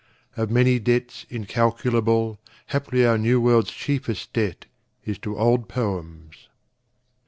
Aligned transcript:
(Of 0.35 0.49
many 0.49 0.79
debts 0.79 1.27
incalculable, 1.29 2.39
Haply 2.69 3.05
our 3.05 3.19
New 3.19 3.39
World's 3.39 3.69
chieftest 3.69 4.33
debt 4.33 4.65
is 5.05 5.19
to 5.19 5.37
old 5.37 5.69
poems.) 5.69 6.47